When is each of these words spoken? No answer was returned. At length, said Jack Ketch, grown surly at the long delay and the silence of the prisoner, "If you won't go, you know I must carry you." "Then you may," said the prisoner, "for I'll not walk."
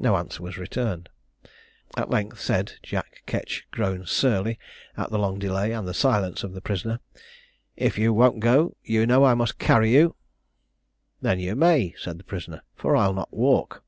No 0.00 0.16
answer 0.16 0.42
was 0.42 0.58
returned. 0.58 1.08
At 1.96 2.10
length, 2.10 2.40
said 2.40 2.72
Jack 2.82 3.22
Ketch, 3.26 3.68
grown 3.70 4.04
surly 4.04 4.58
at 4.96 5.10
the 5.10 5.18
long 5.20 5.38
delay 5.38 5.70
and 5.70 5.86
the 5.86 5.94
silence 5.94 6.42
of 6.42 6.54
the 6.54 6.60
prisoner, 6.60 6.98
"If 7.76 7.96
you 7.96 8.12
won't 8.12 8.40
go, 8.40 8.76
you 8.82 9.06
know 9.06 9.22
I 9.22 9.34
must 9.34 9.60
carry 9.60 9.94
you." 9.94 10.16
"Then 11.22 11.38
you 11.38 11.54
may," 11.54 11.94
said 12.00 12.18
the 12.18 12.24
prisoner, 12.24 12.62
"for 12.74 12.96
I'll 12.96 13.14
not 13.14 13.32
walk." 13.32 13.84